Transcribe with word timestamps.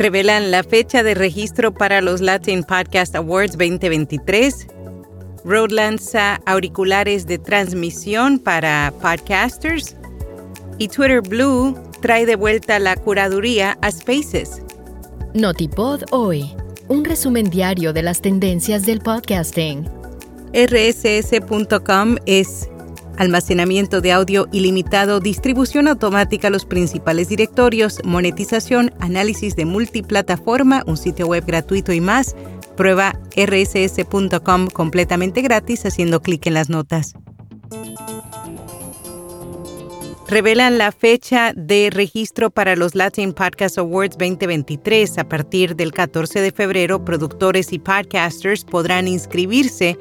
Revelan 0.00 0.50
la 0.50 0.62
fecha 0.62 1.02
de 1.02 1.12
registro 1.12 1.74
para 1.74 2.00
los 2.00 2.22
Latin 2.22 2.64
Podcast 2.64 3.14
Awards 3.14 3.52
2023. 3.58 4.66
Rode 5.44 5.74
lanza 5.74 6.40
auriculares 6.46 7.26
de 7.26 7.36
transmisión 7.36 8.38
para 8.38 8.94
podcasters. 9.02 9.94
Y 10.78 10.88
Twitter 10.88 11.20
Blue 11.20 11.78
trae 12.00 12.24
de 12.24 12.34
vuelta 12.34 12.78
la 12.78 12.96
curaduría 12.96 13.76
a 13.82 13.90
Spaces. 13.90 14.62
Notipod 15.34 16.04
hoy, 16.12 16.50
un 16.88 17.04
resumen 17.04 17.50
diario 17.50 17.92
de 17.92 18.02
las 18.02 18.22
tendencias 18.22 18.86
del 18.86 19.00
podcasting. 19.00 19.86
rss.com 20.54 22.16
es 22.24 22.69
almacenamiento 23.20 24.00
de 24.00 24.12
audio 24.12 24.48
ilimitado, 24.50 25.20
distribución 25.20 25.88
automática 25.88 26.48
a 26.48 26.50
los 26.50 26.64
principales 26.64 27.28
directorios, 27.28 28.00
monetización, 28.02 28.94
análisis 28.98 29.54
de 29.56 29.66
multiplataforma, 29.66 30.82
un 30.86 30.96
sitio 30.96 31.26
web 31.26 31.44
gratuito 31.46 31.92
y 31.92 32.00
más. 32.00 32.34
Prueba 32.78 33.20
rss.com 33.36 34.68
completamente 34.68 35.42
gratis 35.42 35.84
haciendo 35.84 36.22
clic 36.22 36.46
en 36.46 36.54
las 36.54 36.70
notas. 36.70 37.12
Revelan 40.26 40.78
la 40.78 40.90
fecha 40.90 41.52
de 41.54 41.90
registro 41.92 42.50
para 42.50 42.74
los 42.74 42.94
Latin 42.94 43.34
Podcast 43.34 43.76
Awards 43.76 44.16
2023. 44.16 45.18
A 45.18 45.28
partir 45.28 45.76
del 45.76 45.92
14 45.92 46.40
de 46.40 46.52
febrero, 46.52 47.04
productores 47.04 47.70
y 47.74 47.80
podcasters 47.80 48.64
podrán 48.64 49.08
inscribirse 49.08 49.98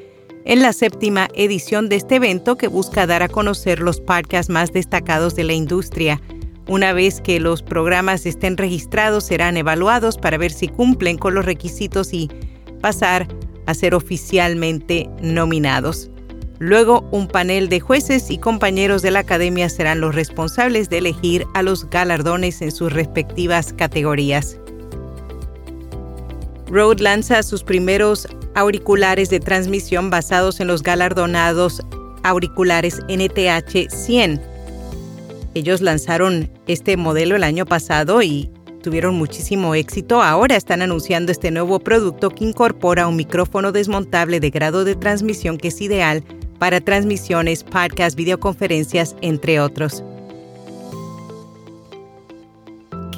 en 0.50 0.64
la 0.64 0.74
séptima 0.74 1.28
edición 1.36 1.90
de 1.90 1.98
este 1.98 2.16
evento 2.16 2.58
que 2.58 2.68
busca 2.68 3.06
dar 3.06 3.22
a 3.22 3.30
conocer 3.30 3.82
los 3.82 4.02
podcasts 4.02 4.52
más 4.52 4.74
destacados 4.74 5.36
de 5.36 5.44
la 5.44 5.54
industria. 5.54 6.20
Una 6.68 6.92
vez 6.92 7.22
que 7.22 7.40
los 7.40 7.62
programas 7.62 8.26
estén 8.26 8.58
registrados, 8.58 9.26
serán 9.26 9.58
evaluados 9.58 10.18
para 10.18 10.40
ver 10.40 10.52
si 10.52 10.68
cumplen 10.68 11.20
con 11.20 11.36
los 11.36 11.46
requisitos 11.46 12.14
y 12.14 12.32
pasar 12.82 13.28
a 13.68 13.76
ser 13.76 13.94
oficialmente 13.94 15.08
nominados. 15.22 16.10
Luego, 16.58 17.08
un 17.12 17.28
panel 17.28 17.70
de 17.70 17.80
jueces 17.80 18.32
y 18.32 18.40
compañeros 18.40 19.04
de 19.04 19.12
la 19.12 19.20
academia 19.20 19.70
serán 19.70 20.02
los 20.02 20.16
responsables 20.16 20.90
de 20.90 20.98
elegir 20.98 21.46
a 21.54 21.62
los 21.62 21.88
galardones 21.92 22.64
en 22.64 22.72
sus 22.72 22.92
respectivas 22.92 23.72
categorías. 23.72 24.58
Rode 26.72 27.04
lanza 27.04 27.44
sus 27.44 27.64
primeros 27.64 28.28
auriculares 28.60 29.30
de 29.30 29.40
transmisión 29.40 30.10
basados 30.10 30.60
en 30.60 30.68
los 30.68 30.84
galardonados 30.84 31.82
auriculares 32.24 33.00
NTH 33.08 33.90
100. 33.90 34.42
Ellos 35.54 35.82
lanzaron 35.82 36.52
este 36.68 36.98
modelo 36.98 37.38
el 37.38 37.44
año 37.44 37.66
pasado 37.66 38.22
y 38.22 38.52
tuvieron 38.84 39.16
muchísimo 39.16 39.76
éxito. 39.76 40.22
Ahora 40.22 40.58
están 40.58 40.82
anunciando 40.82 41.32
este 41.32 41.52
nuevo 41.52 41.80
producto 41.80 42.30
que 42.32 42.44
incorpora 42.44 43.08
un 43.08 43.16
micrófono 43.16 43.72
desmontable 43.72 44.42
de 44.42 44.50
grado 44.50 44.84
de 44.84 44.96
transmisión 44.96 45.58
que 45.58 45.70
es 45.70 45.80
ideal 45.82 46.22
para 46.60 46.82
transmisiones, 46.82 47.64
podcasts, 47.64 48.16
videoconferencias, 48.16 49.16
entre 49.22 49.62
otros. 49.62 50.04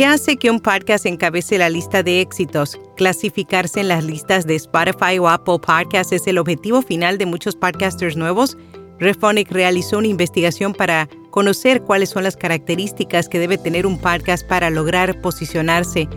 ¿Qué 0.01 0.07
hace 0.07 0.37
que 0.37 0.49
un 0.49 0.59
podcast 0.59 1.05
encabece 1.05 1.59
la 1.59 1.69
lista 1.69 2.01
de 2.01 2.21
éxitos? 2.21 2.79
Clasificarse 2.97 3.81
en 3.81 3.87
las 3.87 4.03
listas 4.03 4.47
de 4.47 4.55
Spotify 4.55 5.19
o 5.19 5.29
Apple 5.29 5.59
Podcasts 5.59 6.11
es 6.11 6.25
el 6.25 6.39
objetivo 6.39 6.81
final 6.81 7.19
de 7.19 7.27
muchos 7.27 7.55
podcasters 7.55 8.17
nuevos. 8.17 8.57
Refonic 8.97 9.51
realizó 9.51 9.99
una 9.99 10.07
investigación 10.07 10.73
para 10.73 11.07
conocer 11.29 11.83
cuáles 11.83 12.09
son 12.09 12.23
las 12.23 12.35
características 12.35 13.29
que 13.29 13.37
debe 13.37 13.59
tener 13.59 13.85
un 13.85 13.99
podcast 13.99 14.43
para 14.47 14.71
lograr 14.71 15.21
posicionarse 15.21 16.09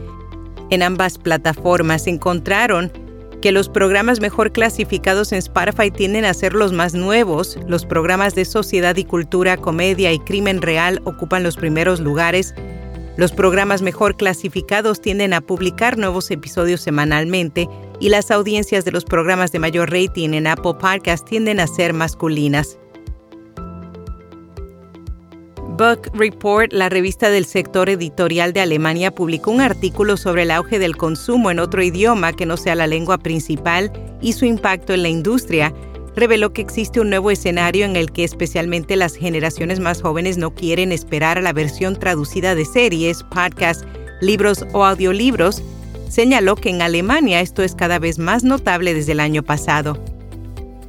en 0.71 0.83
ambas 0.83 1.19
plataformas. 1.19 2.07
Encontraron 2.07 2.91
que 3.43 3.53
los 3.53 3.69
programas 3.69 4.19
mejor 4.19 4.53
clasificados 4.53 5.31
en 5.33 5.41
Spotify 5.41 5.91
tienden 5.91 6.25
a 6.25 6.33
ser 6.33 6.55
los 6.55 6.73
más 6.73 6.95
nuevos. 6.95 7.59
Los 7.69 7.85
programas 7.85 8.35
de 8.35 8.47
sociedad 8.47 8.97
y 8.97 9.05
cultura, 9.05 9.59
comedia 9.59 10.11
y 10.11 10.21
crimen 10.21 10.63
real 10.63 11.03
ocupan 11.05 11.43
los 11.43 11.59
primeros 11.59 12.01
lugares. 12.01 12.55
Los 13.17 13.31
programas 13.31 13.81
mejor 13.81 14.17
clasificados 14.17 15.01
tienden 15.01 15.35
a 15.35 15.41
publicar 15.41 15.99
nuevos 15.99 16.31
episodios 16.33 16.81
semanalmente 16.81 17.69
y 18.01 18.09
las 18.09 18.33
audiencias 18.33 18.85
de 18.85 18.91
los 18.91 19.05
programas 19.05 19.53
de 19.53 19.61
mayor 19.61 19.93
rating 19.93 20.31
en 20.31 20.49
Apple 20.49 20.75
Podcast 20.81 21.25
tienden 21.25 21.61
a 21.61 21.69
ser 21.69 21.93
masculinas. 21.93 22.77
Book 25.77 26.11
Report, 26.15 26.73
la 26.73 26.89
revista 26.89 27.31
del 27.31 27.47
sector 27.47 27.89
editorial 27.89 28.53
de 28.53 28.61
Alemania, 28.61 29.13
publicó 29.13 29.51
un 29.51 29.61
artículo 29.61 30.17
sobre 30.17 30.43
el 30.43 30.53
auge 30.53 30.79
del 30.79 30.97
consumo 30.97 31.51
en 31.51 31.59
otro 31.59 31.83
idioma 31.83 32.33
que 32.33 32.47
no 32.47 32.57
sea 32.57 32.77
la 32.77 32.87
lengua 32.87 33.19
principal 33.19 33.93
y 34.21 34.35
su 34.35 34.45
impacto 34.45 34.93
en 34.93 35.03
la 35.03 35.09
industria 35.09 35.75
reveló 36.17 36.53
que 36.53 36.63
existe 36.63 37.01
un 37.01 37.11
nuevo 37.11 37.31
escenario 37.31 37.85
en 37.85 37.97
el 37.97 38.13
que 38.13 38.25
especialmente 38.25 38.97
las 38.97 39.17
generaciones 39.17 39.81
más 39.81 40.03
jóvenes 40.03 40.39
no 40.39 40.55
quieren 40.55 40.93
esperar 40.93 41.39
a 41.39 41.43
la 41.43 41.53
versión 41.53 41.99
traducida 41.99 42.55
de 42.55 42.65
series, 42.65 43.23
podcasts, 43.25 43.85
libros 44.21 44.65
o 44.73 44.85
audiolibros. 44.85 45.63
Señaló 46.09 46.57
que 46.57 46.71
en 46.71 46.83
Alemania 46.83 47.41
esto 47.41 47.63
es 47.63 47.75
cada 47.75 47.99
vez 47.99 48.19
más 48.19 48.45
notable 48.45 48.95
desde 48.95 49.13
el 49.13 49.21
año 49.21 49.43
pasado. 49.43 49.99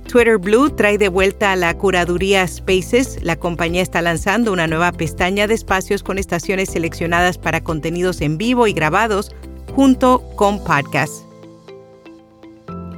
Twitter 0.08 0.38
Blue 0.38 0.70
trae 0.70 0.98
de 0.98 1.10
vuelta 1.10 1.52
a 1.52 1.56
la 1.56 1.76
curaduría 1.76 2.48
Spaces. 2.48 3.18
La 3.22 3.36
compañía 3.36 3.82
está 3.82 4.02
lanzando 4.02 4.54
una 4.54 4.68
nueva 4.68 4.92
pestaña 4.92 5.48
de 5.48 5.56
espacios 5.56 6.04
con 6.04 6.20
estaciones 6.20 6.70
seleccionadas 6.70 7.38
para 7.38 7.62
contenidos 7.62 8.22
en 8.22 8.38
vivo 8.38 8.68
y 8.68 8.74
grabados 8.74 9.36
junto 9.76 10.22
con 10.36 10.64
podcasts. 10.64 11.25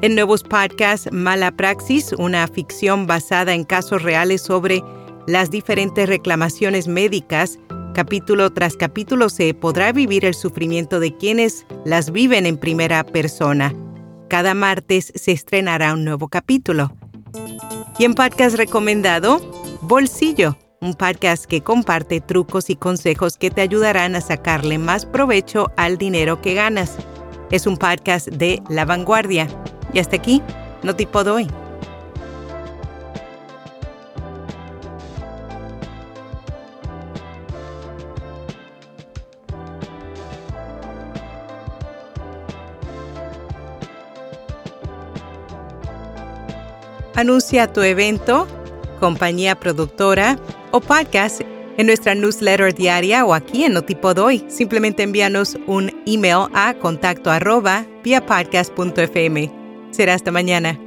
En 0.01 0.13
nuevos 0.13 0.43
podcasts, 0.43 1.11
Mala 1.11 1.49
Praxis, 1.49 2.13
una 2.19 2.47
ficción 2.47 3.07
basada 3.07 3.55
en 3.55 3.63
casos 3.63 4.03
reales 4.03 4.43
sobre 4.43 4.83
las 5.25 5.49
diferentes 5.49 6.07
reclamaciones 6.07 6.87
médicas, 6.87 7.57
capítulo 7.95 8.51
tras 8.51 8.77
capítulo 8.77 9.29
se 9.29 9.55
podrá 9.55 9.91
vivir 9.91 10.23
el 10.23 10.35
sufrimiento 10.35 10.99
de 10.99 11.17
quienes 11.17 11.65
las 11.83 12.11
viven 12.11 12.45
en 12.45 12.57
primera 12.57 13.03
persona. 13.03 13.73
Cada 14.29 14.53
martes 14.53 15.11
se 15.15 15.31
estrenará 15.31 15.95
un 15.95 16.05
nuevo 16.05 16.27
capítulo. 16.27 16.95
Y 17.97 18.05
en 18.05 18.13
podcast 18.13 18.55
recomendado, 18.55 19.41
Bolsillo, 19.81 20.59
un 20.79 20.93
podcast 20.93 21.45
que 21.45 21.61
comparte 21.61 22.21
trucos 22.21 22.69
y 22.69 22.75
consejos 22.75 23.35
que 23.35 23.49
te 23.49 23.61
ayudarán 23.61 24.15
a 24.15 24.21
sacarle 24.21 24.77
más 24.77 25.07
provecho 25.07 25.71
al 25.75 25.97
dinero 25.97 26.39
que 26.39 26.53
ganas. 26.53 26.97
Es 27.49 27.65
un 27.65 27.77
podcast 27.77 28.27
de 28.27 28.61
La 28.69 28.85
Vanguardia. 28.85 29.47
Y 29.97 29.99
hasta 29.99 30.15
aquí, 30.15 30.43
no 30.83 30.93
doy. 30.93 31.47
Anuncia 47.15 47.73
tu 47.73 47.81
evento, 47.81 48.47
compañía 48.99 49.55
productora 49.55 50.37
o 50.69 50.79
podcast 50.79 51.41
en 51.77 51.87
nuestra 51.87 52.13
newsletter 52.13 52.71
diaria 52.75 53.25
o 53.25 53.33
aquí 53.33 53.63
en 53.63 53.73
Notipo 53.73 54.13
Doy. 54.13 54.45
Simplemente 54.47 55.01
envíanos 55.01 55.57
un 55.65 55.91
email 56.05 56.49
a 56.53 56.75
contacto 56.75 57.31
arroba 57.31 57.87
via 58.03 58.23
podcast.fm. 58.23 59.56
Será 59.91 60.13
hasta 60.13 60.31
mañana. 60.31 60.79